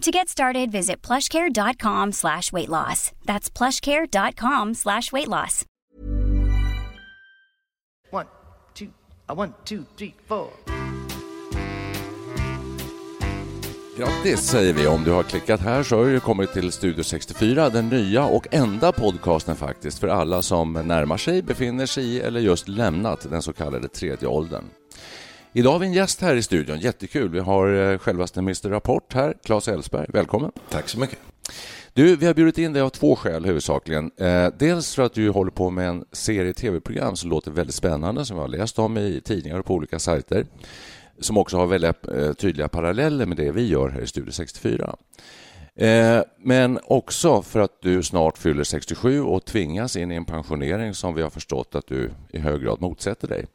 [0.00, 3.12] To get started, visit plushcare.com slash weight loss.
[3.26, 5.64] That's plushcare.com slash weight loss.
[8.10, 8.26] One,
[8.74, 8.88] two,
[9.28, 10.48] a one, two, three, four.
[13.96, 14.86] Grattis säger vi.
[14.86, 18.46] Om du har klickat här så har du kommit till Studio 64, den nya och
[18.50, 23.42] enda podcasten faktiskt för alla som närmar sig, befinner sig i eller just lämnat den
[23.42, 24.64] så kallade tredje åldern.
[25.52, 27.28] Idag har vi en gäst här i studion, jättekul.
[27.28, 30.06] Vi har eh, självaste Mr Rapport här, Claes Elfsberg.
[30.08, 30.52] Välkommen.
[30.70, 31.18] Tack så mycket.
[31.92, 34.10] Du, vi har bjudit in dig av två skäl huvudsakligen.
[34.16, 38.24] Eh, dels för att du håller på med en serie tv-program som låter väldigt spännande,
[38.24, 40.46] som vi har läst om i tidningar och på olika sajter,
[41.20, 44.96] som också har väldigt eh, tydliga paralleller med det vi gör här i Studio 64.
[45.74, 50.94] Eh, men också för att du snart fyller 67 och tvingas in i en pensionering
[50.94, 53.46] som vi har förstått att du i hög grad motsätter dig.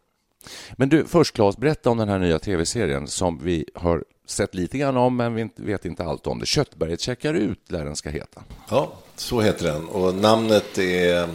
[0.78, 4.78] Men du, först Claes, berätta om den här nya tv-serien som vi har sett lite
[4.78, 6.46] grann om, men vi vet inte allt om det.
[6.46, 8.44] Köttberget checkar ut, lär den ska heta.
[8.70, 9.88] Ja, så heter den.
[9.88, 11.30] Och namnet är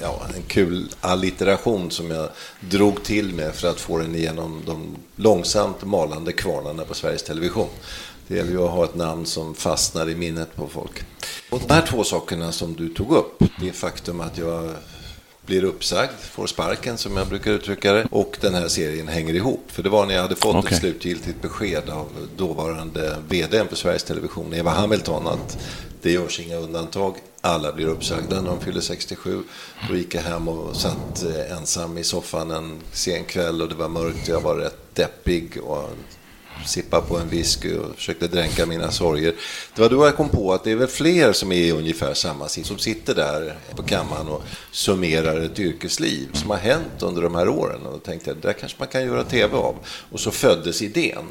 [0.00, 2.28] ja, en kul allitteration som jag
[2.60, 7.68] drog till med för att få den igenom de långsamt malande kvarnarna på Sveriges Television.
[8.28, 11.02] Det gäller ju att ha ett namn som fastnar i minnet på folk.
[11.50, 14.70] Och de här två sakerna som du tog upp, det faktum att jag
[15.46, 18.06] blir uppsagd, får sparken som jag brukar uttrycka det.
[18.10, 19.64] Och den här serien hänger ihop.
[19.66, 20.72] För det var när jag hade fått Okay.
[20.72, 25.58] ett slutgiltigt besked av dåvarande vd på Sveriges Television, Eva Hamilton, att
[26.02, 27.16] det görs inga undantag.
[27.40, 29.42] Alla blir uppsagda när de fyller 67.
[29.88, 33.74] Då gick jag hem och satt eh, ensam i soffan en sen kväll och det
[33.74, 34.28] var mörkt.
[34.28, 35.90] Jag var rätt deppig och
[36.64, 39.34] sippa på en whisky och försökte dränka mina sorger.
[39.74, 42.14] Det var då jag kom på att det är väl fler som är i ungefär
[42.14, 47.22] samma sits, som sitter där på kammaren och summerar ett yrkesliv som har hänt under
[47.22, 47.86] de här åren.
[47.86, 49.76] Och då tänkte jag, det där kanske man kan göra tv av.
[50.10, 51.24] Och så föddes idén.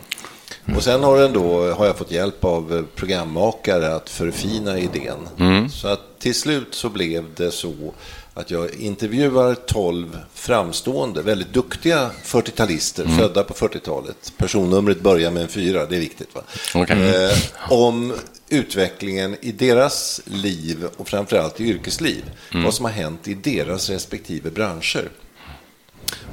[0.75, 5.69] Och sen har, den då, har jag fått hjälp av programmakare att förfina idén.
[5.69, 7.93] Så att till slut så blev det så
[8.33, 14.33] att jag intervjuar 12 framstående, väldigt duktiga 40-talister födda på 40-talet.
[14.37, 16.35] Personnumret börjar med en fyra, det är viktigt.
[16.35, 16.41] Va?
[16.75, 17.25] Okej.
[17.25, 17.37] Eh,
[17.71, 18.13] om
[18.49, 22.23] utvecklingen i deras liv och framförallt i yrkesliv.
[22.63, 25.09] Vad som har hänt i deras respektive branscher.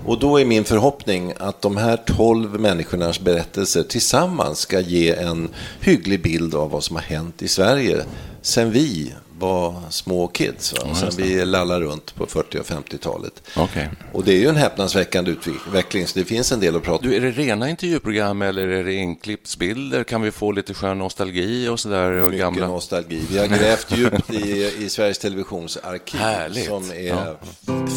[0.09, 5.49] Och då är min förhoppning att de här 12 människornas berättelser tillsammans ska ge en
[5.81, 8.05] hygglig bild av vad som har hänt i Sverige
[8.43, 10.73] sen vi var små kids.
[10.73, 10.95] Va?
[10.95, 13.43] Sen vi lallade runt på 40 och 50-talet.
[13.57, 13.91] Okej.
[14.13, 17.11] Och det är ju en häpnadsväckande utveckling, så det finns en del att prata om.
[17.11, 20.05] Du, är det rena intervjuprogram eller är det inklippsbilder?
[20.05, 22.11] Kan vi få lite skön nostalgi och sådär?
[22.25, 22.67] Mycket gamla...
[22.67, 23.23] nostalgi.
[23.31, 26.67] Vi har grävt djupt i, i Sveriges Televisions arkiv Härligt.
[26.67, 27.37] som är Ja.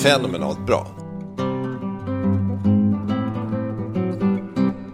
[0.04, 1.11] fenomenalt bra.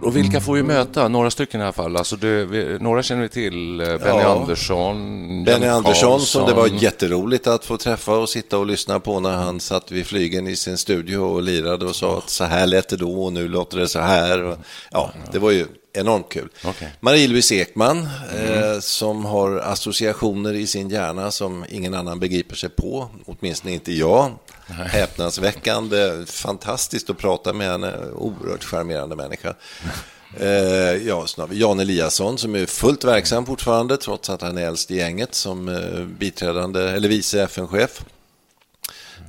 [0.08, 1.08] Och vilka får vi möta?
[1.08, 1.96] Några stycken i alla fall.
[1.96, 3.80] Alltså det, vi, några känner vi till.
[3.80, 4.40] Eh, Benny Ja.
[4.40, 4.96] Andersson,
[5.44, 6.78] Benny Jan Andersson som det var Karlsson.
[6.78, 10.56] jätteroligt att få träffa och sitta och lyssna på när han satt vid flygen i
[10.56, 13.78] sin studio och lirade och sa att så här lät det då och nu låter
[13.78, 14.56] det så här.
[14.90, 16.48] Ja, det var ju enormt kul.
[16.64, 16.88] Okej.
[17.00, 23.08] Marie-Louise Ekman eh, som har associationer i sin hjärna som ingen annan begriper sig på,
[23.26, 24.30] åtminstone inte jag.
[24.68, 29.54] Häpnadsväckande, fantastiskt att prata med henne, oerhört charmerande människa.
[30.40, 30.48] Eh,
[31.06, 35.34] ja, Jan Eliasson som är fullt verksam fortfarande trots att han är äldst i gänget
[35.34, 38.04] som eh, biträdande eller vice FN-chef.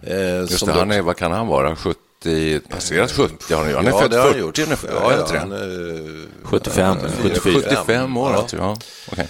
[0.03, 1.75] Eh, Just det, han är, vad kan han vara?
[1.75, 3.73] 70, passerat 70 har han.
[3.75, 4.59] Han är Ja, född det har han 40 gjort.
[4.59, 4.89] ungefär.
[4.93, 5.39] Ja, ja, tror jag.
[5.39, 7.53] han är, 75, han är 74.
[7.61, 8.37] 75 år Ja.
[8.37, 8.57] alltså.
[8.57, 8.77] Ja.
[9.11, 9.27] Okej.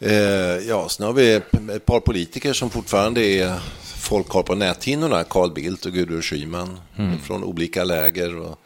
[0.00, 0.12] Eh,
[0.68, 1.32] ja, sen har vi
[1.74, 3.60] ett par politiker som fortfarande är
[4.04, 5.24] folk har på näthinnorna.
[5.24, 6.80] Carl Bildt och Gudrun Schyman
[7.22, 8.36] från olika läger.
[8.36, 8.58] Och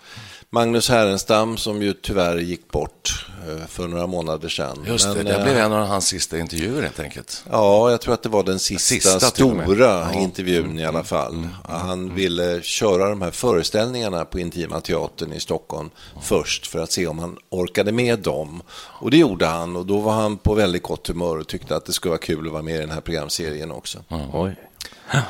[0.51, 4.85] Magnus Härenstam som ju tyvärr gick bort eh, för några månader sedan.
[4.87, 7.45] Just det, Men, det eh, blev en av hans sista intervjuer helt enkelt.
[7.51, 10.05] Ja, jag tror att det var den sista, Sista stora.
[10.05, 11.49] Mm, intervjun i alla fall.
[11.65, 15.91] Han ville köra de här föreställningarna på Intima Teatern i Stockholm
[16.23, 18.63] först för att se om han orkade med dem.
[18.71, 21.87] Och det gjorde han och då var han på väldigt gott humör och tyckte att
[21.87, 23.99] det skulle vara kul att vara med i den här programserien också.
[24.33, 24.57] Oj.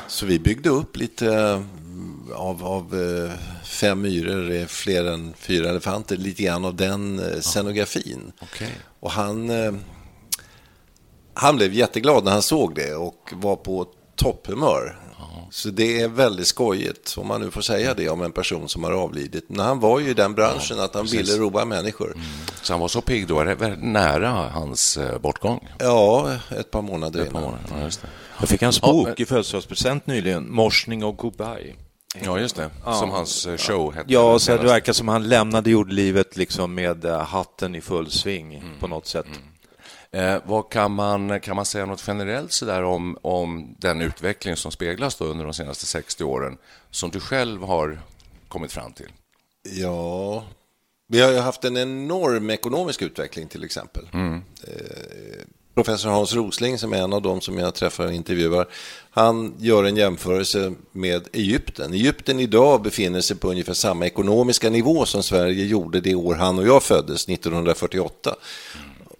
[0.07, 1.61] Så vi byggde upp lite eh,
[2.35, 3.31] av, av eh,
[3.63, 8.31] fem myror är fler än fyra elefanter, lite grann av den eh, scenografin.
[8.41, 8.71] Okej.
[8.99, 9.51] Och han,
[11.33, 14.99] han blev jätteglad när han såg det och var på topphumör.
[15.51, 18.83] Så det är väldigt skojigt, om man nu får säga det om en person som
[18.83, 19.45] har avlidit.
[19.49, 22.17] Men han var ju i den branschen att han ville roa människor.
[22.61, 25.67] Så han var så pigg då, väldigt nära hans eh, bortgång.
[25.79, 27.51] Ja, ett par månader Ett par innan.
[27.51, 27.75] månader.
[27.77, 28.07] Ja, just det.
[28.39, 31.75] Jag fick hans Ja, bok men- i födelsedagspresent nyligen, Morsning och goodbye.
[32.23, 32.69] Ja, just det.
[32.83, 34.13] Som hans eh, show hette.
[34.13, 38.63] Ja, så det verkar som han lämnade jordlivet liksom med eh, hatten i full sving
[38.79, 39.25] på något sätt.
[40.11, 44.55] Eh, vad kan, man, kan man säga något generellt så där om, om den utveckling
[44.55, 46.57] som speglas under de senaste 60 åren
[46.91, 47.99] som du själv har
[48.47, 49.09] kommit fram till?
[49.63, 50.43] Ja,
[51.07, 54.07] vi har ju haft en enorm ekonomisk utveckling till exempel.
[54.13, 55.45] Eh,
[55.75, 58.67] Professor Hans Rosling, som är en av dem som jag träffar och intervjuar,
[59.11, 61.93] han gör en jämförelse med Egypten.
[61.93, 66.59] Egypten idag befinner sig på ungefär samma ekonomiska nivå som Sverige gjorde det år han
[66.59, 68.35] och jag föddes, 1948.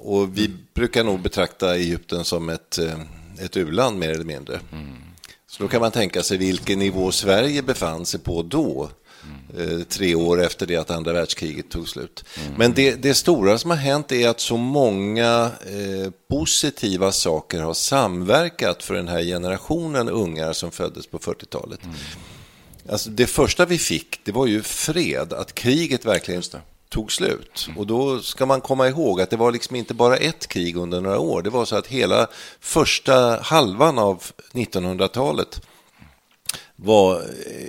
[0.01, 2.99] Och vi brukar nog betrakta Egypten som ett, eh,
[3.39, 4.59] ett u-land mer eller mindre.
[5.47, 8.89] Så då kan man tänka sig vilken nivå Sverige befann sig på då,
[9.57, 12.25] eh, tre år efter det att andra världskriget tog slut.
[12.57, 17.73] Men det, det stora som har hänt är att så många eh, positiva saker har
[17.73, 21.79] samverkat för den här generationen ungar som föddes på 40-talet.
[22.89, 26.43] Alltså det första vi fick, det var ju fred, att kriget verkligen
[26.89, 27.69] tog slut.
[27.77, 31.01] Och då ska man komma ihåg att det var liksom inte bara ett krig under
[31.01, 31.41] några år.
[31.41, 32.27] Det var så att hela
[32.59, 35.61] första halvan av 1900-talet
[36.81, 37.23] var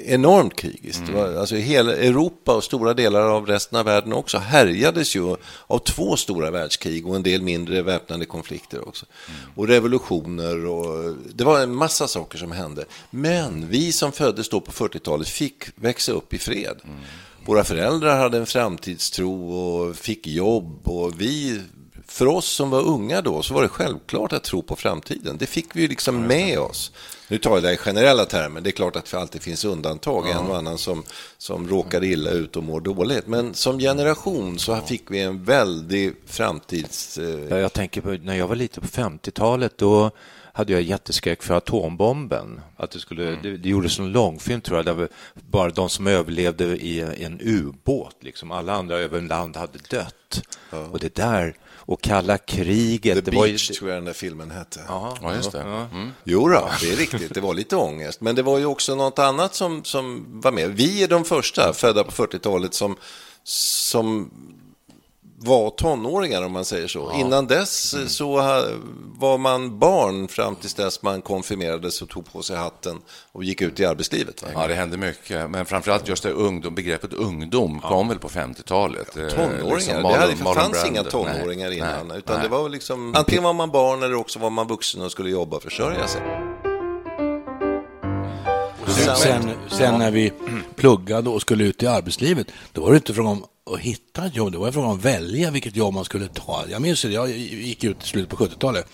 [0.05, 1.09] enormt krigiskt.
[1.09, 5.37] Var, alltså hela Europa och stora delar av resten av världen också härjades ju
[5.67, 9.07] av två stora världskrig och en del mindre väpnade konflikter också.
[9.55, 12.85] Och revolutioner och det var en massa saker som hände.
[13.11, 16.77] Men vi som föddes då på 40-talet fick växa upp i fred.
[17.45, 21.61] Våra föräldrar hade en framtidstro och fick jobb och vi
[22.07, 25.37] för oss som var unga då så var det självklart att tro på framtiden.
[25.39, 26.93] Det fick vi ju liksom med oss.
[27.29, 28.61] Nu tar jag det i generella termer.
[28.61, 30.29] Det är klart att det alltid finns undantag.
[30.31, 31.03] En och annan som,
[31.39, 33.27] som råkar illa ut och mår dåligt.
[33.27, 37.19] Men som generation så fick vi en väldig framtids...
[37.19, 40.11] eh, Ja, jag tänker på när jag var lite på 50-talet, då
[40.53, 42.61] hade jag jätteskräck för atombomben.
[42.77, 46.65] Att det, skulle, det, det gjordes en långfilm, tror jag, där bara de som överlevde
[46.65, 48.51] i en ubåt, liksom.
[48.51, 50.43] alla andra över land hade dött.
[50.91, 51.55] Och det där,
[51.91, 53.25] och kalla kriget.
[53.25, 54.81] The det var ju, Beach tror jag den där filmen hette.
[54.89, 55.61] Ja, Ja, just det.
[55.61, 56.11] Mm.
[56.25, 57.35] Jo då, det är riktigt.
[57.35, 58.21] Det var lite ångest.
[58.21, 60.71] Men det var ju också något annat som, som var med.
[60.71, 62.97] Vi är de första, födda på 40-talet, som,
[63.45, 64.31] som
[65.43, 67.13] var tonåringar om man säger så.
[67.13, 68.09] Innan dess Mm.
[68.09, 68.27] så
[69.19, 72.99] var man barn fram tills dess man konfirmerades och tog på sig hatten
[73.33, 74.45] och gick ut i arbetslivet.
[74.55, 75.51] Ja, det hände mycket.
[75.51, 79.17] Men framförallt just det ungdom, begreppet ungdom kom väl på 50-talet.
[79.17, 81.11] Eh, Tonåringar, liksom det Marlon- hade, Marlon fanns inga Brando.
[81.11, 82.09] tonåringar Nej, innan.
[82.09, 82.45] nej, utan nej.
[82.49, 85.57] det var liksom, antingen var man barn eller också var man vuxen och skulle jobba
[85.57, 86.23] och försörja sig.
[88.87, 90.33] Sen, sen, sen när vi
[90.77, 94.37] pluggade och skulle ut i arbetslivet, då var det inte fråga om att hitta ett
[94.37, 96.65] jobb, det var fråga om att välja vilket jobb man skulle ta.
[96.71, 98.87] Jag minns det, jag gick ut i slutet på 70-talet.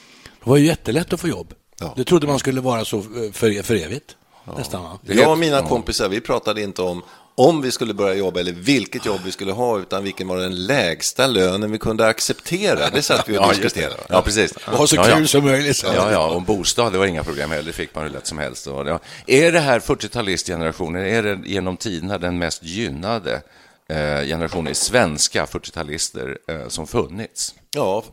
[0.44, 1.54] Det var ju jättelätt att få jobb.
[1.80, 1.94] Ja.
[1.96, 4.16] Det trodde man skulle vara så eh, för, för evigt,
[4.56, 4.82] nästan.
[4.82, 4.98] Va?
[5.02, 7.02] Jag och mina kompisar, vi pratade inte om
[7.38, 10.66] om vi skulle börja jobba eller vilket jobb vi skulle ha, utan vilken var den
[10.66, 12.90] lägsta lönen vi kunde acceptera.
[12.90, 14.02] Det satt vi och Ja, diskuterade.
[14.08, 14.58] Ja, precis.
[14.64, 15.26] Ha så ja, kul ja.
[15.26, 15.76] som möjligt.
[15.76, 15.86] så.
[15.86, 17.64] Ja, ja, och en bostad, det var inga problem heller.
[17.64, 18.66] Det fick man hur lätt som helst.
[18.66, 23.42] Och är det här 40-talistgenerationen, är det genom tiderna den mest gynnade
[23.88, 27.54] eh, generationen i svenska 40-talister eh, som funnits?
[27.70, 28.04] Ja,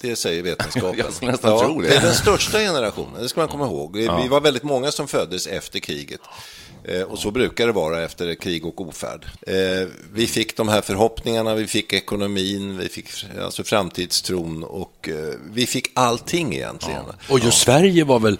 [0.00, 0.98] det säger vetenskapen.
[1.20, 1.88] Jag nästan ja, tro det.
[1.88, 3.96] Det är den största generationen, det ska man komma ihåg.
[3.96, 6.20] Vi var väldigt många som föddes efter kriget.
[6.84, 9.26] Eh, Och så brukar det vara efter krig och ofärd.
[10.12, 13.08] Vi fick de här förhoppningarna, vi fick ekonomin, vi fick
[13.42, 15.08] alltså framtidstron och
[15.52, 17.04] vi fick allting egentligen.
[17.28, 18.38] Och just Sverige var väl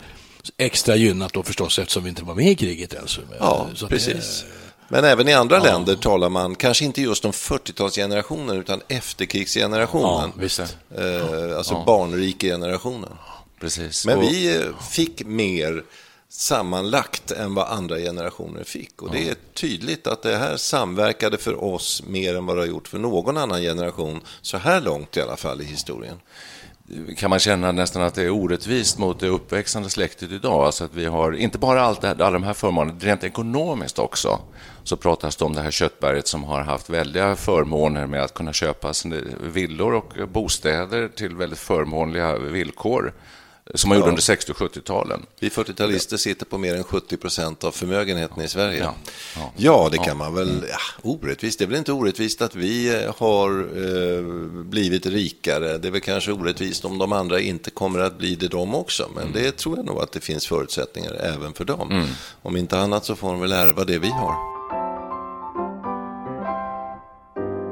[0.57, 3.19] extra gynnat då förstås eftersom vi inte var med i kriget ens.
[3.39, 4.45] Ja, Så precis.
[4.89, 10.33] Men även i andra länder talar man, kanske inte just om 40-talsgenerationen, utan efterkrigsgenerationen.
[10.37, 11.03] Ja.
[11.03, 13.11] Eh, alltså barnrikegenerationen.
[13.61, 14.07] Precis.
[14.07, 15.85] Men Och- vi eh, fick mer
[16.29, 19.03] sammanlagt än vad andra generationer fick.
[19.03, 22.67] Och det är tydligt att det här samverkade för oss mer än vad det har
[22.67, 26.21] gjort för någon annan generation, så här långt i alla fall i historien
[27.17, 30.65] kan man känna nästan att det är orättvist mot det uppväxande släktet idag.
[30.65, 33.99] Alltså att vi har inte bara allt det här, alla de här förmånerna, rent ekonomiskt
[33.99, 34.41] också.
[34.85, 38.53] Så pratas det om det här köttberget som har haft väldiga förmåner med att kunna
[38.53, 38.93] köpa
[39.41, 43.13] villor och bostäder till väldigt förmånliga villkor
[43.75, 45.27] som man gjorde under 60 och 70-talen.
[45.41, 48.79] Vi 40-talister sitter på mer än 70 procent av förmögenheten i Sverige.
[48.79, 48.95] Ja,
[49.37, 49.89] Ja, ja.
[49.93, 50.65] det kan man väl...
[50.71, 51.59] Ja, orättvist.
[51.59, 54.23] Det är väl inte orättvist att vi eh, har eh,
[54.65, 55.79] blivit rikare.
[55.79, 59.11] Det är väl kanske orättvist om de andra inte kommer att bli det de också.
[59.15, 62.07] Men det tror jag nog att det finns förutsättningar även för dem.
[62.43, 64.53] Om inte annat så får de väl ärva det vi har.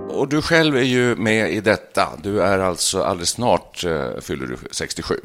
[0.09, 2.09] Och du själv är ju med i detta.
[2.23, 5.21] Du är alltså alldeles snart eh, fyller du 67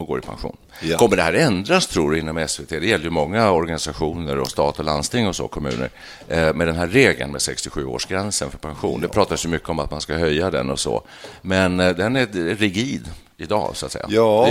[0.00, 0.56] och går i pension.
[0.82, 0.98] Ja.
[0.98, 2.68] Kommer det här ändras, tror du, inom SVT?
[2.68, 5.90] Det gäller ju många organisationer och stat och landsting och så, kommuner,
[6.28, 9.00] eh, med den här regeln med 67-årsgränsen för pension.
[9.00, 11.02] Det pratas ju mycket om att man ska höja den och så,
[11.42, 14.06] men eh, den är rigid idag, så att säga.
[14.08, 14.48] Ja,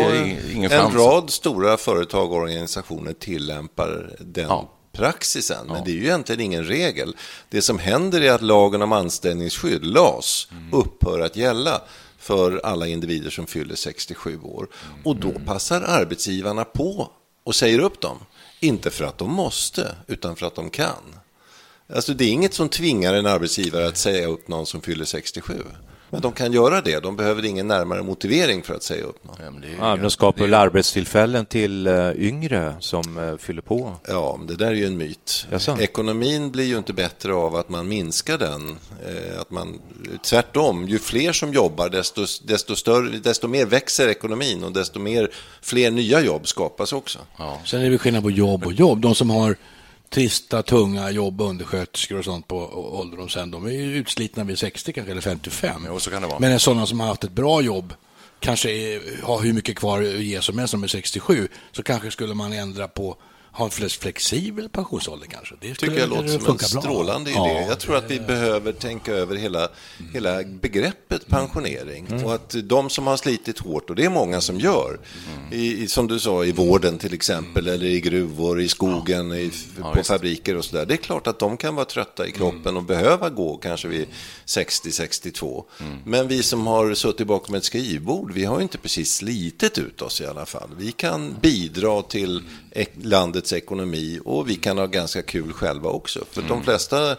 [0.53, 4.69] ingen en rad stora företag och organisationer tillämpar den Ja.
[4.91, 7.15] praxisen, men det är ju egentligen ingen regel.
[7.49, 10.73] Det som händer är att lagen om anställningsskydd, LAS, Mm.
[10.73, 11.81] upphör att gälla
[12.17, 14.67] för alla individer som fyller 67 år.
[15.03, 15.45] Och då Mm.
[15.45, 17.11] passar arbetsgivarna på
[17.43, 18.17] och säger upp dem.
[18.59, 21.15] Inte för att de måste, utan för att de kan.
[21.93, 25.63] Alltså det är inget som tvingar en arbetsgivare att säga upp någon som fyller 67.
[26.09, 26.99] Men de kan göra det.
[26.99, 29.35] De behöver ingen närmare motivering för att säga upp någon.
[29.43, 33.37] Ja, men det är ju- Ja, de skapar väl arbetstillfällen till eh, yngre som eh,
[33.37, 33.93] fyller på.
[34.07, 35.47] Ja, men det där är ju en myt.
[35.51, 35.77] Jaså?
[35.79, 38.69] Ekonomin blir ju inte bättre av att man minskar den.
[39.05, 39.79] Eh, Att man,
[40.23, 45.31] tvärtom, ju fler som jobbar, desto, desto, större, desto mer växer ekonomin och desto mer,
[45.61, 47.19] fler nya jobb skapas också.
[47.65, 49.01] Sen är det skillnad på jobb och jobb.
[49.01, 49.55] De som har
[50.09, 52.57] trista, tunga jobb, undersköterskor och sånt på
[52.99, 55.85] ålderdomshem, de är ju utslitna vid 60 kanske, eller 55.
[55.87, 56.39] Jo, så kan det vara.
[56.39, 57.93] Men sådana som har haft ett bra jobb,
[58.39, 58.69] kanske
[59.23, 62.53] har hur mycket kvar att ge som helst, som är 67, så kanske skulle man
[62.53, 63.17] ändra på
[63.57, 65.55] ha en flex- flexibel pensionsålder kanske.
[65.61, 66.81] Det tycker jag låter som en funka bra.
[66.81, 67.39] strålande idé.
[67.39, 69.69] Ja, jag tror att vi behöver tänka över hela,
[70.13, 72.23] hela begreppet pensionering.
[72.25, 74.99] Och att de som har slitit hårt, och det är många som gör,
[75.51, 79.51] i, i, som du sa, i vården till exempel, eller i gruvor, i skogen, i,
[79.93, 80.85] på fabriker och sådär.
[80.85, 84.07] Det är klart att de kan vara trötta i kroppen och behöva gå kanske vid
[84.45, 85.63] 60-62.
[86.05, 90.01] Men vi som har suttit bakom ett skrivbord, vi har ju inte precis slitit ut
[90.01, 90.69] oss i alla fall.
[90.77, 92.93] Vi kan bidra till ek-
[93.47, 96.25] landets ekonomi och vi kan ha ganska kul själva också.
[96.31, 97.17] För de flesta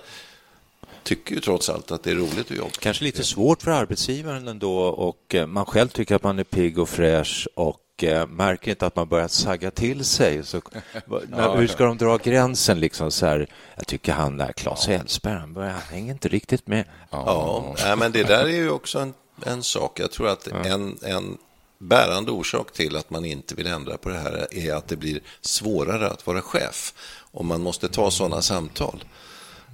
[1.02, 2.70] tycker ju trots allt att det är roligt att jobba.
[2.80, 6.78] Kanske lite svårt för arbetsgivaren ändå och eh, man själv tycker att man är pigg
[6.78, 10.44] och fräsch och eh, märker inte att man börjar sagga till sig.
[10.44, 10.60] Så,
[11.28, 12.80] när, hur ska de dra gränsen?
[12.80, 16.66] Liksom så här, jag tycker han där, Claes Hellsberg, han, börjar, han hänger inte riktigt
[16.66, 16.84] med.
[17.10, 19.14] Ja, nej, men det där är ju också en,
[19.46, 20.00] en sak.
[20.00, 21.38] Jag tror att en, en
[21.78, 25.20] bärande orsak till att man inte vill ändra på det här är att det blir
[25.40, 26.94] svårare att vara chef
[27.30, 29.04] om man måste ta sådana samtal.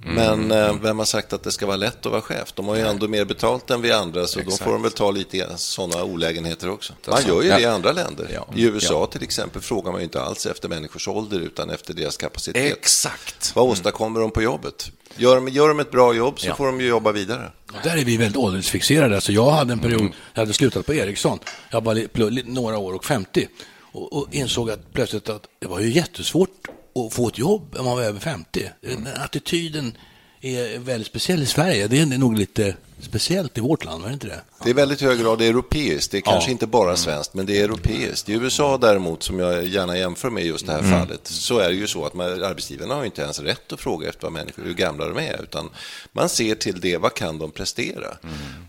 [0.03, 2.53] Men eh, vem har sagt att det ska vara lätt att vara chef?
[2.53, 5.11] De har ju ändå mer betalt än vi andra, så då får de väl ta
[5.11, 6.93] lite sådana olägenheter också.
[7.07, 8.29] Man gör ju det i andra länder.
[8.33, 8.47] Ja.
[8.55, 12.17] I USA till exempel frågar man ju inte alls efter människors ålder, utan efter deras
[12.17, 12.77] kapacitet.
[12.77, 13.55] Exakt.
[13.55, 14.91] Vad åstadkommer de på jobbet?
[15.17, 17.51] Gör de, gör de ett bra jobb så får de ju jobba vidare.
[17.67, 19.15] Och där är vi väldigt åldersfixerade.
[19.15, 23.05] Alltså jag hade en period, jag hade slutat på Ericsson, jag var några år och
[23.05, 23.47] 50
[23.95, 27.85] och, och insåg att plötsligt att det var ju jättesvårt att få ett jobb om
[27.85, 28.69] man var över 50.
[28.81, 29.97] Den attityden
[30.41, 31.87] är väldigt speciell i Sverige.
[31.87, 34.41] Det är nog lite speciellt i vårt land, var det inte det?
[34.63, 36.11] Det är väldigt hög grad europeiskt.
[36.11, 36.51] Det är kanske Ja.
[36.51, 38.29] inte bara svenskt, men det är europeiskt.
[38.29, 41.75] I USA däremot, som jag gärna jämför med just det här fallet, så är det
[41.75, 44.73] ju så att man, arbetsgivarna har inte ens rätt att fråga efter vad människor, hur
[44.73, 45.69] gamla de är, utan
[46.11, 48.07] man ser till det, vad kan de prestera?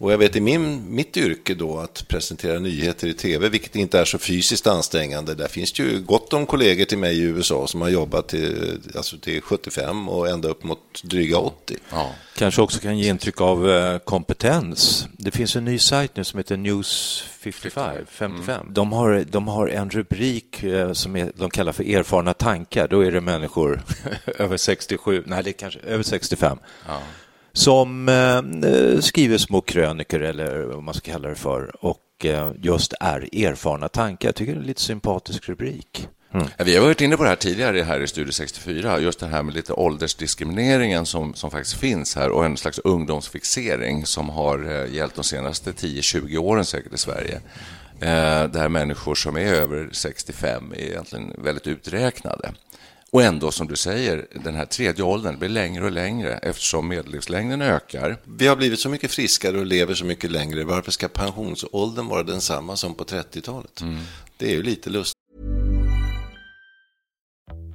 [0.01, 3.99] Och jag vet i min, mitt yrke då, att presentera nyheter i tv, vilket inte
[4.01, 7.67] är så fysiskt ansträngande, där finns det ju gott om kollegor till mig i USA
[7.67, 11.77] som har jobbat till, alltså till 75 och ända upp mot dryga 80.
[11.91, 12.11] Ja.
[12.37, 15.09] Kanske också kan ge intryck av eh, kompetens.
[15.13, 18.07] Det finns en ny sajt nu som heter News 55.
[18.09, 18.67] 55.
[18.71, 22.89] De, har, de har en rubrik eh, som är, de kallar för erfarna tankar.
[22.89, 23.83] Då är det människor
[24.39, 26.59] över 67, nej det kanske över 65.
[27.53, 32.95] Som eh, skriver små krönikor eller vad man ska kalla det för och eh, just
[33.01, 34.29] är erfarna tankar.
[34.29, 36.09] Jag tycker det är en lite sympatisk rubrik.
[36.57, 39.27] Ja, Vi har varit inne på det här tidigare här i Studio 64, just det
[39.27, 44.71] här med lite åldersdiskrimineringen som, som faktiskt finns här och en slags ungdomsfixering som har
[44.71, 47.41] eh, gällt de senaste 10-20 åren säkert i Sverige.
[48.01, 52.53] eh, där människor som är över 65 är egentligen väldigt uträknade.
[53.11, 57.63] Och ändå, som du säger, den här tredje åldern blir längre och längre eftersom medellivslängden
[57.63, 58.17] ökar.
[58.25, 60.65] Vi har blivit så mycket friskare och lever så mycket längre.
[60.65, 63.83] Varför ska pensionsåldern vara densamma som på 30-talet?
[64.37, 65.16] Det är ju lite lustigt.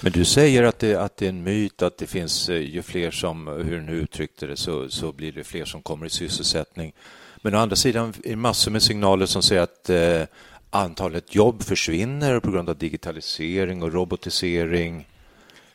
[0.00, 2.82] Men du säger att det, att det är en myt att det finns, eh, ju
[2.82, 6.10] fler som, hur du nu uttryckte det, så, så blir det fler som kommer i
[6.10, 6.92] sysselsättning.
[7.36, 10.22] Men å andra sidan är det massor med signaler som säger att eh,
[10.70, 15.08] antalet jobb försvinner på grund av digitalisering och robotisering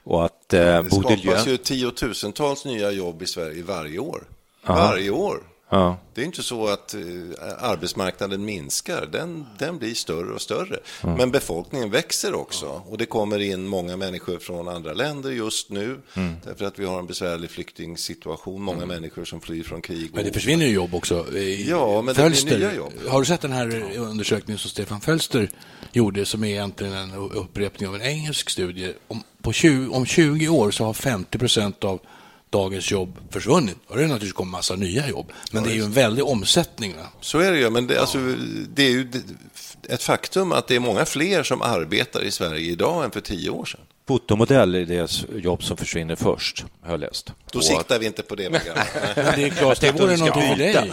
[0.04, 4.24] och att eh, Det Bodil skapas Jön- ju tiotusentals nya jobb i Sverige varje år.
[4.66, 4.74] Ja.
[4.74, 5.44] Varje år.
[5.74, 5.98] Ja.
[6.14, 7.00] Det är inte så att eh,
[7.60, 10.80] arbetsmarknaden minskar, den, den blir större och större.
[11.04, 11.16] Mm.
[11.18, 16.00] Men befolkningen växer också och det kommer in många människor från andra länder just nu.
[16.14, 16.34] Mm.
[16.44, 18.88] Därför att vi har en besvärlig flyktingsituation, många Mm.
[18.88, 20.10] människor som flyr från krig.
[20.14, 21.34] Men det försvinner ju jobb också.
[21.38, 22.94] I Ja, men det blir Fölster, nya jobb.
[23.08, 25.50] Har du sett den här undersökningen som Stefan Fölster
[25.92, 28.94] gjorde som är egentligen en upprepning av en engelsk studie?
[29.08, 32.00] Om, på 20, om 20 år så har 50 procent av
[32.54, 33.78] dagens jobb försvunnit.
[33.88, 35.32] Och det är naturligtvis kommit massa nya jobb.
[35.52, 36.96] Men det är ju en väldig omsättning.
[36.98, 37.08] Va?
[37.22, 38.18] Så är det ju, men det, alltså,
[38.74, 39.08] det är ju
[39.90, 43.50] ett faktum att det är många fler som arbetar i Sverige idag än för tio
[43.50, 43.80] år sedan.
[44.08, 45.12] Fotomodell är det
[45.44, 47.32] jobb som försvinner först, har jag läst.
[47.52, 48.50] Då Och siktar vi inte på det
[49.16, 50.92] det är klart, det vore någonting för dig.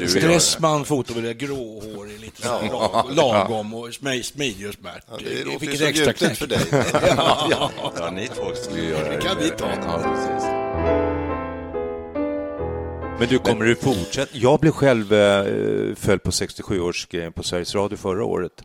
[0.00, 3.04] Det Stressman, fotomodell, gråhårig, lite så Ja.
[3.06, 5.04] lag- lagom och smi- smidig och smärt.
[5.10, 6.38] Ja, det låter ju extra gjutet knäck.
[6.38, 6.58] för dig.
[7.16, 7.70] ja, ja.
[7.98, 10.71] Ja, ni två skulle ju göra Det kan vi ta.
[13.18, 14.30] Men du, kommer du fortsätta?
[14.38, 18.62] Jag blev själv eh, föll på 67-årsgrejen på Sveriges Radio förra året.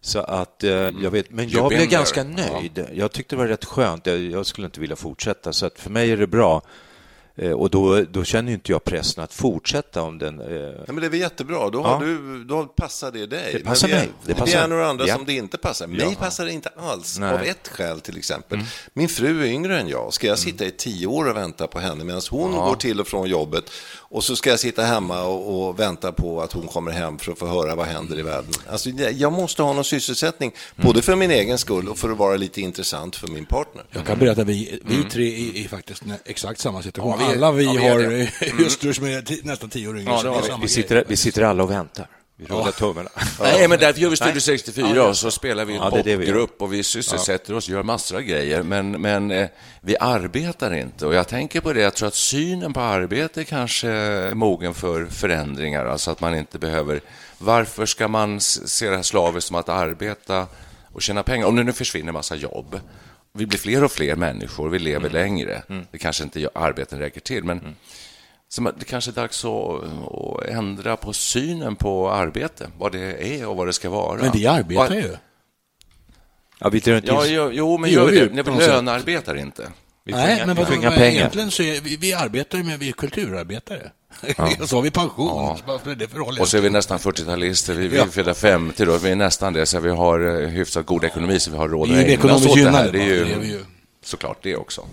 [0.00, 2.86] Så att eh, jag vet, men jag blev ganska nöjd.
[2.92, 4.06] Jag tyckte det var rätt skönt.
[4.06, 6.62] Jag, jag skulle inte vilja fortsätta, så att för mig är det bra.
[7.38, 10.40] Eh, och då, då känner inte jag pressen att fortsätta om den...
[10.40, 11.98] Eh, Ja, men det är väl jättebra, då, Ja.
[12.04, 13.52] du, då passar det dig.
[13.52, 14.14] Det passar men vi är, mig.
[14.26, 15.14] Det passar- är några andra Ja.
[15.16, 15.86] som det inte passar.
[15.86, 16.12] Mig Ja.
[16.18, 17.28] passar det inte alls, Nej.
[17.28, 17.40] Mm.
[17.40, 18.58] av ett skäl till exempel.
[18.92, 20.12] Min fru är yngre än jag.
[20.14, 23.06] Ska jag sitta i tio år och vänta på henne medan hon går till och
[23.06, 23.64] från jobbet
[24.16, 27.32] och så ska jag sitta hemma och, och vänta på att hon kommer hem för
[27.32, 28.50] att få höra vad händer i världen.
[28.70, 30.86] Alltså, jag måste ha någon sysselsättning, Mm.
[30.86, 33.84] både för min egen skull och för att vara lite intressant för min partner.
[33.90, 37.20] Jag kan berätta att vi, vi tre är, är faktiskt exakt samma situation.
[37.20, 40.12] Ja, vi Alla vi ja, vi har hustrur som är nästan tio år yngre.
[40.24, 40.62] Ja, vi.
[40.62, 42.08] vi, sitter, vi sitter alla och väntar.
[42.38, 43.10] Vi rullar tummarna.
[43.40, 46.72] Nej, men därför gör vi Studio 64 och så spelar vi en Ja, popgrupp och
[46.72, 49.48] vi sysselsätter oss, gör massor av grejer, men, men eh,
[49.80, 51.06] vi arbetar inte.
[51.06, 55.06] Och jag tänker på det, jag tror att synen på arbete kanske är mogen för
[55.06, 57.00] förändringar, alltså att man inte behöver...
[57.38, 60.46] Varför ska man se det här slaviskt som att arbeta
[60.92, 61.46] och tjäna pengar?
[61.46, 62.80] Om det nu försvinner massa jobb,
[63.32, 65.62] vi blir fler och fler människor, vi lever längre.
[65.90, 67.76] Det kanske inte arbeten räcker till, men
[68.48, 73.38] så man- det kanske är dags att, att ändra på synen på arbete, vad det
[73.38, 74.22] är och vad det ska vara.
[74.22, 75.16] Men vi arbetar Och- ju.
[76.58, 78.34] Ja, vi inte Ja, jo, jo men gör vi vi det?
[78.60, 78.68] sätt.
[78.68, 79.68] lönearbetar inte.
[80.04, 81.10] vi får Nej, inga, men vi vad, får inga vad, pengar.
[81.18, 83.90] egentligen så är vi, vi arbetar ju med, vi är kulturarbetare.
[84.66, 85.56] så har vi pension.
[85.58, 86.40] Så Vad spelar det?
[86.40, 88.02] Och så är vi nästan 40-talister, vi, vi Ja.
[88.04, 91.40] är fyllda 50 då, vi är nästan det, så vi har eh, hyfsat god ekonomi
[91.40, 92.92] så vi har råd Vi att ägna oss åt det här.
[92.92, 93.64] Det är vi ju.
[94.04, 94.86] såklart det också.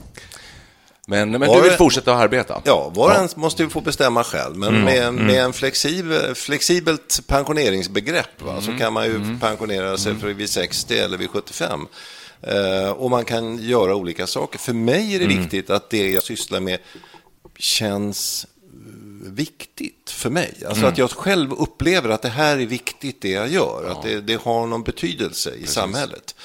[1.07, 2.61] Men, men Var du vill det- fortsätta att arbeta?
[2.65, 4.55] Ja, var och en måste ju få bestämma själv.
[4.57, 4.81] Men Mm.
[4.85, 5.25] med, Mm.
[5.25, 8.79] med en flexibel, flexibelt pensioneringsbegrepp va, så Mm.
[8.79, 9.39] kan man ju Mm.
[9.39, 11.87] pensionera sig för vid 60 eller vid 75.
[12.41, 14.59] Eh, och man kan göra olika saker.
[14.59, 15.41] För mig är det Mm.
[15.41, 16.79] viktigt att det jag sysslar med
[17.57, 18.47] känns
[19.29, 20.53] viktigt för mig.
[20.65, 20.91] Alltså Mm.
[20.91, 23.89] att jag själv upplever att det här är viktigt det jag gör.
[23.91, 26.35] Att det, det har någon betydelse i samhället.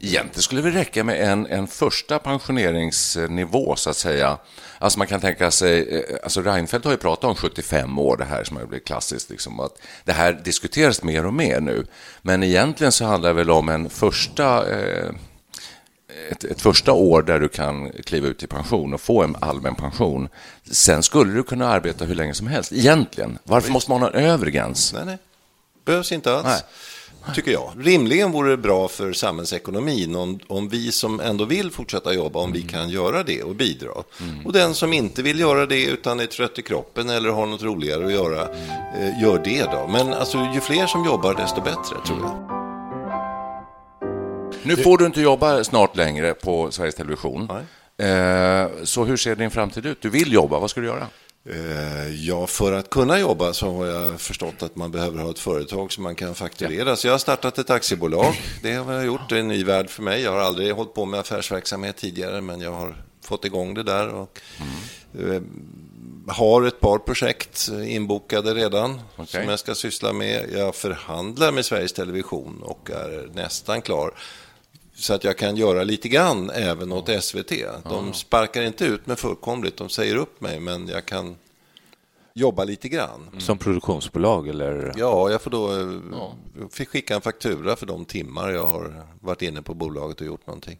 [0.00, 4.38] Egentligen skulle det räcka med en, en första pensioneringsnivå, så att säga.
[4.78, 8.24] Alltså man kan tänka sig, eh, alltså Reinfeldt har ju pratat om 75 år, det
[8.24, 11.86] här som har blivit klassiskt, liksom, att det här diskuteras mer och mer nu.
[12.22, 15.10] Men egentligen så handlar det väl om en första, eh,
[16.30, 19.74] ett, ett första år där du kan kliva ut i pension och få en allmän
[19.74, 20.28] pension.
[20.70, 23.38] Sen skulle du kunna arbeta hur länge som helst, egentligen.
[23.44, 24.92] Varför måste man ha en övre gräns?
[24.92, 25.18] Nej, nej.
[25.84, 26.46] Behövs inte alls.
[26.46, 26.62] Nej.
[27.34, 27.72] Tycker jag.
[27.78, 32.52] Rimligen vore det bra för samhällsekonomin om, om vi som ändå vill fortsätta jobba, om
[32.52, 33.90] vi kan göra det och bidra.
[34.44, 37.62] Och den som inte vill göra det utan är trött i kroppen eller har något
[37.62, 38.42] roligare att göra,
[38.98, 39.86] eh, gör det då.
[39.88, 42.57] Men alltså, ju fler som jobbar, desto bättre tror jag.
[44.68, 47.50] Nu får du inte jobba snart längre på Sveriges Television.
[47.98, 50.02] Eh, Så hur ser din framtid ut?
[50.02, 51.06] Du vill jobba, vad ska du göra?
[51.50, 55.38] Eh, Ja, för att kunna jobba så har jag förstått att man behöver ha ett
[55.38, 56.96] företag som man kan fakturera.
[56.96, 58.34] Så jag har startat ett aktiebolag.
[58.62, 59.20] Det har jag gjort.
[59.28, 60.22] Det är en ny värld för mig.
[60.22, 64.08] Jag har aldrig hållit på med affärsverksamhet tidigare, men jag har fått igång det där.
[64.08, 64.40] Och,
[65.18, 65.42] eh,
[66.28, 70.50] har ett par projekt inbokade redan som jag ska syssla med.
[70.52, 74.14] Jag förhandlar med Sveriges Television och är nästan klar.
[74.98, 77.52] Så att jag kan göra lite grann även åt SVT.
[77.84, 81.36] De sparkar inte ut mig fullkomligt, de säger upp mig, men jag kan
[82.34, 83.30] jobba lite grann.
[83.38, 84.92] Som produktionsbolag eller?
[84.96, 89.42] Ja, jag får då eh, fick skicka en faktura för de timmar jag har varit
[89.42, 90.78] inne på bolaget och gjort någonting.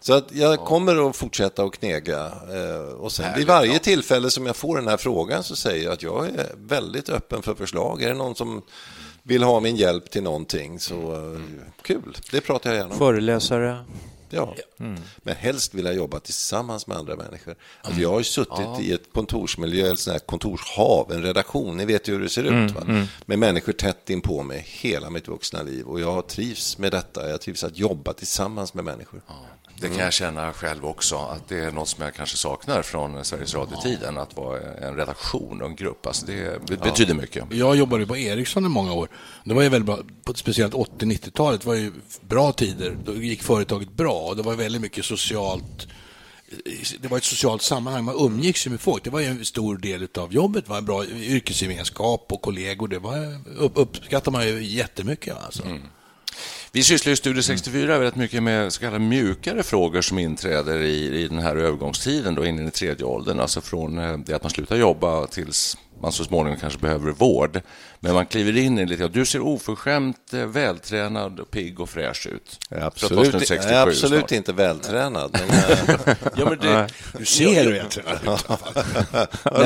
[0.00, 2.26] Så att jag kommer att fortsätta att knega.
[2.26, 3.78] eh, Och sen vid varje ja.
[3.78, 7.42] tillfälle som jag får den här frågan så säger jag att jag är väldigt öppen
[7.42, 8.02] för förslag.
[8.02, 8.62] Är det någon som
[9.26, 11.40] vill ha min hjälp till någonting så eh,
[11.82, 12.98] kul, det pratar jag gärna om.
[12.98, 13.84] Föreläsare?
[14.30, 15.00] Ja, Mm.
[15.22, 17.54] men helst vill jag jobba tillsammans med andra människor.
[17.82, 18.80] Alltså jag har ju suttit Ja.
[18.80, 22.44] i ett kontorsmiljö, ett sånt här kontorshav, en redaktion, ni vet ju hur det ser
[22.44, 22.72] Mm, ut.
[22.72, 22.80] Va?
[22.88, 23.06] mm.
[23.26, 27.30] Med människor tätt in på mig hela mitt vuxna liv och jag trivs med detta.
[27.30, 29.20] Jag trivs att jobba tillsammans med människor.
[29.80, 33.24] Det kan jag känna själv också, att det är något som jag kanske saknar från
[33.24, 36.06] Sveriges Radio-tiden, att vara en redaktion och en grupp.
[36.06, 37.44] Alltså det be- betyder mycket.
[37.50, 39.08] Jag jobbade på Ericsson i många år.
[39.44, 39.86] Det var ju väldigt
[40.24, 42.96] bra, speciellt 80-90-talet var ju bra tider.
[43.04, 45.86] Då gick företaget bra och det var väldigt mycket socialt
[47.00, 49.04] det var ett socialt sammanhang, man umgicks ju med folk.
[49.04, 52.88] Det var ju en stor del av jobbet, det var en bra yrkesgemenskap och kollegor.
[52.88, 55.36] Det var, upp, uppskattar man ju jättemycket.
[55.44, 55.62] Alltså.
[56.76, 61.22] Vi sysslar i Studio 64 väldigt mycket med så kallade mjukare frågor som inträder i,
[61.22, 64.42] i den här övergångstiden då in i den tredje åldern, alltså från eh, det att
[64.42, 67.60] man slutar jobba tills man så småningom kanske behöver vård.
[68.00, 72.26] Men man kliver in i lite, och du ser oförskämt eh, vältränad, pigg och fräsch
[72.26, 72.58] ut.
[72.70, 74.32] Jag är absolut, snart 67 jag är absolut snart.
[74.32, 75.30] inte vältränad.
[75.48, 75.58] Men,
[76.06, 77.98] eh, Ja, men det- Du ser vältränad ut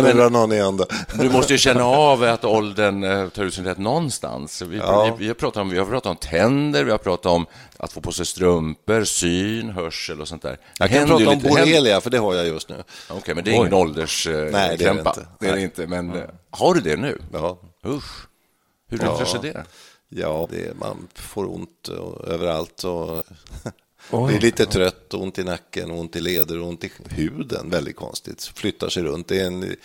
[0.04, 0.86] det drar någon i ända.
[1.20, 4.62] Du måste ju känna av att åldern eh, tar ut sin rätt någonstans.
[4.62, 5.04] Vi, Ja.
[5.18, 7.46] vi, vi, har pratat om, vi har pratat om tänder, vi har pratat om
[7.82, 10.58] att få på sig strumpor, syn, hörsel och sånt där.
[10.78, 12.82] Jag kan prata om lite- borrelia, för det har jag just nu.
[13.10, 14.58] Okej, men det är ingen ålderskrämpa.
[14.58, 15.26] Nej, det är det inte.
[15.40, 17.18] Det är det inte, men eh, har du det nu?
[17.32, 17.58] Ja.
[17.86, 18.26] Usch.
[18.88, 19.64] Hur yttrar sig det?
[20.08, 21.88] Ja, det, man får ont
[22.26, 23.24] överallt och
[24.10, 24.28] Oj.
[24.32, 27.70] blir lite trött, ont i nacken, ont i leder och ont i huden.
[27.70, 28.44] Väldigt konstigt.
[28.54, 29.28] Flyttar sig runt.
[29.28, 29.76] Det är en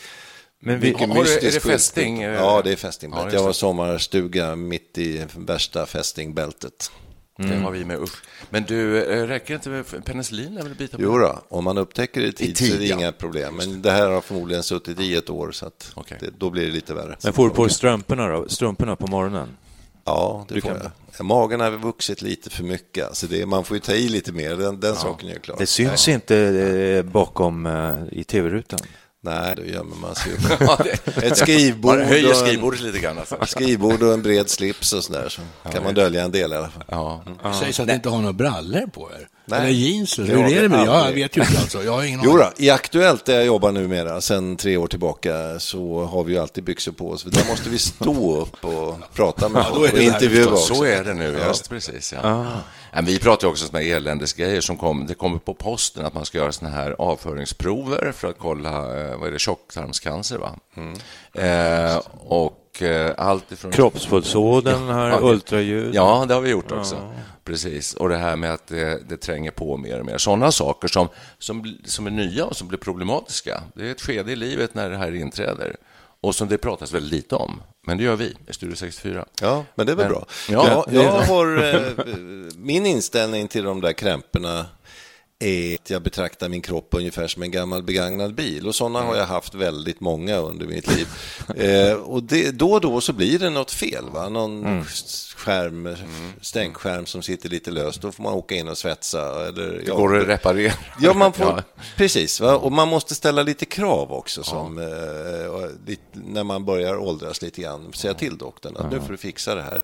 [0.60, 2.18] Men vi- har du- är det fästing?
[2.18, 2.34] sjukdom.
[2.34, 3.36] Ja, det är fästingbälte.
[3.36, 3.54] Ja, jag det.
[3.54, 6.92] sommarstuga mitt i värsta fästingbältet.
[7.38, 8.24] Det har vi med, usch.
[8.50, 10.58] Men du, eh, räcker inte med penicillin?
[10.58, 12.80] Är väl bita på Jo då, om man upptäcker det i tid, tid, så är
[12.80, 12.95] det ja.
[12.98, 13.56] inga problem.
[13.56, 16.71] Men det här har förmodligen suttit i ett år, så att det, då blir det
[16.71, 17.17] lite värre.
[17.24, 18.50] Men får du på dig strumporna då?
[18.50, 19.50] Strumporna på morgonen?
[20.04, 21.26] Ja, det Du får kan- jag.
[21.26, 23.08] Magen har vuxit lite för mycket.
[23.08, 25.56] Alltså det, man får ju ta i lite mer, den, den saken är ju klar.
[25.60, 28.80] Det syns inte eh, bakom eh, i tv-rutan.
[29.26, 30.78] Nej, då gömmer man sig Ja,
[31.22, 33.38] Ett skrivbord, Man höjer och en- skrivbordet lite grann, alltså.
[33.46, 35.30] skrivbord och en bred slips och sådär.
[35.30, 36.84] Så kan man dölja en del i alla fall.
[36.88, 37.24] Ja.
[37.44, 39.28] Det sägs att ni inte har några brallor på er.
[39.48, 39.60] Nej.
[39.60, 40.20] Eller jeans.
[40.20, 40.86] Hur är det med det?
[40.86, 41.84] Jag vet ju inte alltså.
[41.84, 45.60] Jag har ingen Jo då, i Aktuellt där jag jobbar numera, sedan tre år tillbaka,
[45.60, 47.24] så har vi ju alltid byxor på oss.
[47.24, 50.76] För där måste vi stå upp och prata med Ja, folk och intervjua också.
[50.76, 51.48] Så är det nu, Ja.
[51.48, 52.14] just precis.
[52.24, 52.46] Ja.
[52.96, 56.26] Ja, vi pratar också om såna eländesgrejer som kom, det kommer på posten, att man
[56.26, 58.70] ska göra såna här avföringsprover för att kolla,
[59.02, 60.56] eh, vad är det, tjocktarmscancer, va?
[61.34, 63.72] Eh, och eh, allt ifrån...
[63.72, 65.96] Kroppspulsådern Ja, det- ultraljud.
[65.96, 66.96] Ja, det har vi gjort också.
[66.96, 67.12] Ja.
[67.44, 67.94] Precis.
[67.94, 70.18] Och det här med att det, det tränger på mer och mer.
[70.18, 71.08] Sådana saker som,
[71.40, 73.64] som, som är nya och som blir problematiska.
[73.76, 75.76] Det är ett skede i livet när det här inträder
[76.26, 77.62] och som det pratas väldigt lite om.
[77.88, 79.26] Men det gör vi i Studio 64.
[79.42, 80.26] Ja, men det är väl Men- bra.
[80.50, 82.06] Ja, jag, jag har, eh,
[82.58, 84.66] min inställning till de där krämporna
[85.39, 88.67] är att jag betraktar min kropp ungefär som en gammal begagnad bil.
[88.67, 91.08] Och sådana har jag haft väldigt många under mitt liv.
[91.56, 94.10] eh, och det, då och då så blir det något fel.
[94.10, 94.30] Va?
[94.30, 94.84] Någon Mm.
[95.36, 95.95] skärm,
[96.41, 98.02] stänkskärm som sitter lite löst.
[98.02, 99.48] Då får man åka in och svetsa.
[99.48, 100.74] Eller, Det går att reparera.
[101.02, 101.45] Ja, man får,
[101.76, 101.84] Ja.
[101.98, 102.39] precis.
[102.41, 102.56] Va?
[102.56, 107.41] Och man måste ställa lite krav också som, eh, och lite, när man börjar åldras
[107.41, 107.93] lite grann.
[107.93, 109.82] Säga till doktorn att nu får du fixa det här.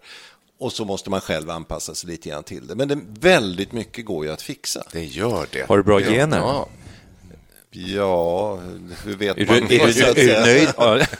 [0.62, 2.76] Och så måste man själv anpassa sig lite grann till det.
[2.76, 4.84] Men det, väldigt mycket går ju att fixa.
[4.91, 5.65] Det gör det.
[5.67, 6.10] Har du bra Ja.
[6.12, 6.38] gener?
[6.38, 6.67] Ja.
[7.74, 8.56] Ja,
[9.06, 10.69] hur vet Är man du, är, det, så du, är, du nöjd,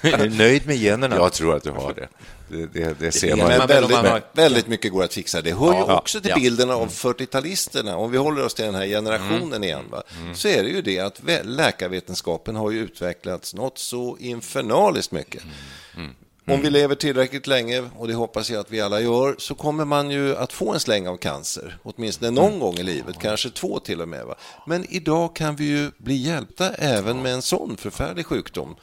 [0.02, 1.16] är du nöjd med generna?
[1.16, 2.08] Jag tror att du har det.
[2.50, 3.48] Det, det, det ser man.
[3.48, 5.42] Men väldigt, man har- väldigt mycket går att fixa.
[5.42, 5.98] Det hör ju Ja.
[6.00, 6.36] också till Ja.
[6.36, 7.94] bilden av 40-talisterna.
[7.96, 10.04] Om vi håller oss till den här generationen igen, va?
[10.36, 15.44] så är det ju det att läkarvetenskapen har ju utvecklats något så infernaliskt mycket.
[16.52, 19.86] Om vi lever tillräckligt länge, och det hoppas jag att vi alla gör, så kommer
[19.86, 21.78] man ju att få en släng av cancer.
[21.84, 24.26] Åtminstone någon gång i livet, kanske två till och med.
[24.26, 24.36] Va?
[24.66, 28.76] Men idag kan vi ju bli hjälpta även med en sån förfärlig sjukdom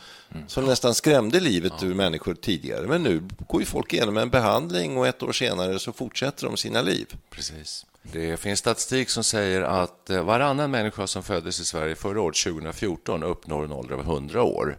[0.46, 2.86] som nästan skrämde livet ur människor tidigare.
[2.86, 6.56] Men nu går ju folk igenom en behandling och ett år senare så fortsätter de
[6.56, 7.06] sina liv.
[7.30, 7.86] Precis.
[8.12, 12.36] Det finns statistik som säger att eh, varannan människa som föddes i Sverige förra året,
[12.36, 14.78] 2014, uppnår en ålder av 100 år.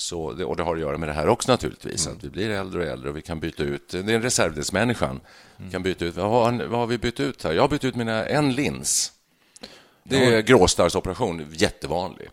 [0.00, 2.50] Så det, och det har att göra med det här också naturligtvis, att vi blir
[2.50, 5.20] äldre och äldre och vi kan byta ut, det är en reservdelsmänniskan,
[5.56, 7.52] vi kan byta ut, vad har, vad har vi bytt ut här?
[7.52, 9.12] Jag har bytt ut mina, en lins.
[10.02, 12.28] Det är gråstarrsoperation, jättevanlig.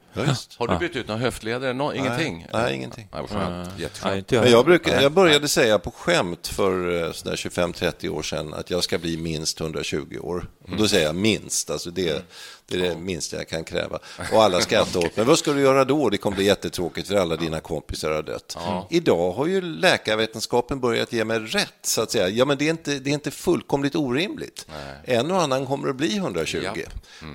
[0.58, 1.74] Har du bytt ut några höftleder?
[1.74, 2.48] Nå, ingenting?
[2.54, 3.08] nej, ingenting.
[3.14, 3.80] Nej, skönt.
[3.80, 4.14] Jätteskönt.
[4.14, 4.44] Nej, jag.
[4.44, 8.70] Men jag, brukar, jag började säga på skämt för eh, sådär 25-30 år sedan att
[8.70, 10.48] jag ska bli minst 120 år.
[10.72, 12.26] Och då säger jag minst, alltså det,
[12.68, 14.00] det är det minsta jag kan kräva.
[14.34, 15.26] Och alla skrattar åt mig.
[15.26, 16.10] Vad ska du göra då?
[16.10, 18.58] Det kommer bli jättetråkigt för alla dina kompisar har dött.
[18.90, 22.30] Idag har ju läkarvetenskapen börjat ge mig rätt, så att säga.
[22.30, 24.66] Ja, men det är inte, det är inte fullkomligt orimligt.
[25.04, 26.58] En och annan kommer att bli 120.
[26.64, 26.78] Japp.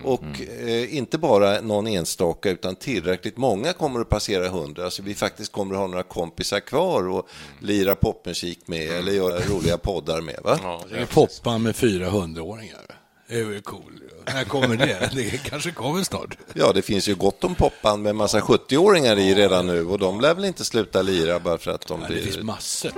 [0.04, 5.14] Och eh, inte bara någon enstaka, utan tillräckligt många kommer att passera 100, så vi
[5.14, 7.28] faktiskt kommer att ha några kompisar kvar och
[7.60, 10.40] lira popmusik med eller göra roliga poddar med.
[10.44, 10.80] Va?
[10.90, 13.01] Det poppar med 400-åringar.
[13.32, 13.82] Det är väl cool.
[14.26, 15.10] När kommer det?
[15.14, 16.38] Det kanske kommer snart.
[16.54, 19.98] Ja, det finns ju gott om popband med en massa 70-åringar i redan nu och
[19.98, 22.44] de lär väl inte sluta lira bara för att de Ja, det finns blir...
[22.44, 22.92] massor.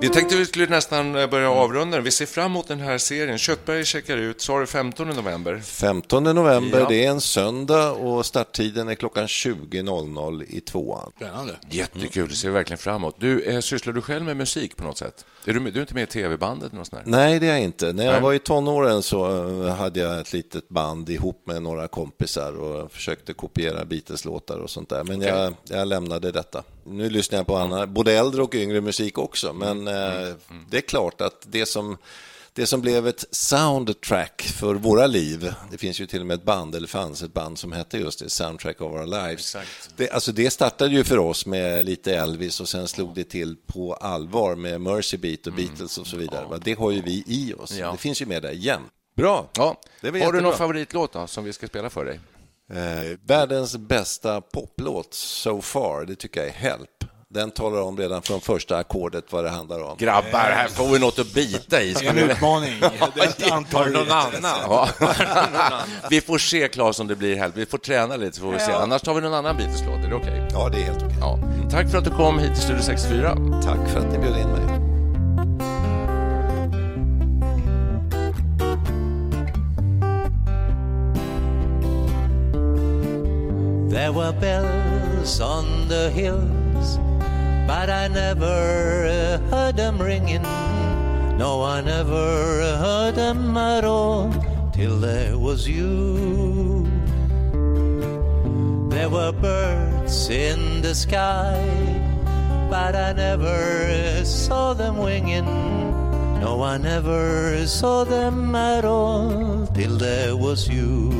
[0.00, 2.00] Vi tänkte vi skulle nästan eh, börja avrunda.
[2.00, 3.38] Vi ser fram emot den här serien.
[3.38, 5.60] Köttberg checkar ut, sa du 15 november?
[5.64, 6.86] 15 november, Ja.
[6.88, 11.12] det är en söndag och starttiden är klockan 20.00 i tvåan.
[11.16, 11.56] Spännande.
[11.70, 13.16] Jättekul, det ser vi verkligen fram emot.
[13.18, 15.24] Du, eh, sysslar du själv med musik på något sätt?
[15.46, 16.72] Är du, du är inte med i tv-bandet?
[17.04, 17.92] Nej, det är jag inte.
[17.92, 18.22] När jag Nej.
[18.22, 22.92] var i tonåren så eh, hade jag ett litet band ihop med några kompisar och
[22.92, 25.04] försökte kopiera Beatles-låtar och sånt där.
[25.04, 26.62] Men jag, jag lämnade detta.
[26.84, 30.34] Nu lyssnar jag på annan, både äldre och yngre musik också, men eh,
[30.70, 31.96] det är klart att det som
[32.56, 36.44] det som blev ett soundtrack för våra liv, det finns ju till och med ett
[36.44, 39.56] band, eller fanns ett band som hette just det, Soundtrack of Our Lives.
[39.96, 43.56] Det, alltså det startade ju för oss med lite Elvis och sen slog det till
[43.66, 46.46] på allvar med Mercy Beat och Beatles och så vidare.
[46.46, 46.58] va.
[46.64, 47.72] Det har ju vi i oss.
[47.72, 47.92] Ja.
[47.92, 48.80] Det finns ju med där igen.
[49.16, 49.48] Bra!
[49.56, 49.64] Ja.
[50.02, 50.40] Har du jättebra.
[50.40, 52.20] någon favoritlåt då, som vi ska spela för dig?
[52.72, 57.04] Eh, världens bästa poplåt so far, det tycker jag är Help.
[57.34, 59.96] Den talar om redan från första ackordet vad det handlar om.
[59.98, 61.94] Grabbar, här får vi något att bita i.
[61.94, 62.80] Ska En utmaning.
[63.14, 64.60] Det är ett antal någon annan?
[64.62, 64.88] Ja.
[66.10, 67.56] vi får se, Claes, om det blir helt.
[67.56, 68.72] Vi får träna lite, så får vi se.
[68.72, 70.04] Annars tar vi någon annan Beatles-låt.
[70.04, 70.48] Är det okej?
[70.52, 71.16] Ja, det är helt okej.
[71.20, 71.38] Ja.
[71.70, 73.36] Tack för att du kom hit till Studio 64.
[73.64, 74.64] Tack för att ni bjöd in mig.
[83.90, 86.98] There were bells on the hills,
[87.66, 90.42] but I never heard them ringing.
[91.38, 94.32] No, I never heard them at all
[94.72, 96.86] till there was you.
[98.90, 101.58] There were birds in the sky,
[102.70, 105.44] but I never saw them winging.
[106.40, 111.10] No, I never saw them at all till there was you.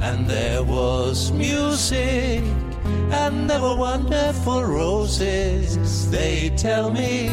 [0.00, 2.42] And there was music,
[3.10, 6.10] and there were wonderful roses.
[6.10, 7.28] They tell me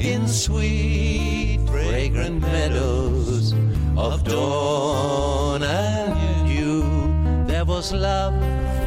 [0.00, 3.54] in sweet, fragrant meadows
[3.96, 7.46] of dawn and dew.
[7.46, 8.34] There was love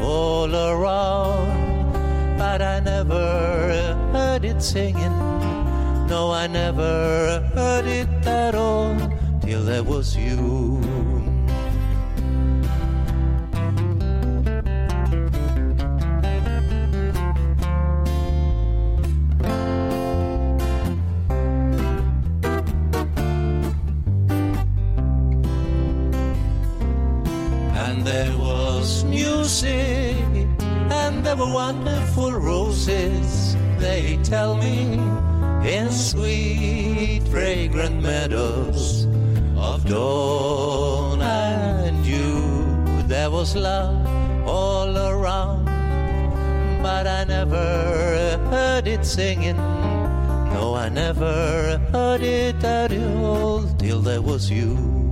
[0.02, 1.92] all around,
[2.38, 5.16] but I never heard it singing.
[6.08, 8.96] No, I never heard it at all
[9.40, 10.91] till there was you.
[28.02, 30.16] And there was music,
[30.90, 34.94] and there were wonderful roses, they tell me,
[35.64, 39.06] in sweet, fragrant meadows
[39.56, 43.06] of dawn and dew.
[43.06, 44.04] There was love
[44.48, 45.66] all around,
[46.82, 49.58] but I never heard it singing.
[50.54, 55.11] No, I never heard it at all till there was you.